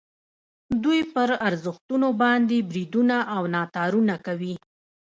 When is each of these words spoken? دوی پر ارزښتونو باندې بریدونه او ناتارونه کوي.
دوی 0.83 0.99
پر 1.13 1.29
ارزښتونو 1.47 2.07
باندې 2.21 2.57
بریدونه 2.69 3.17
او 3.35 3.41
ناتارونه 3.55 4.15
کوي. 4.25 4.55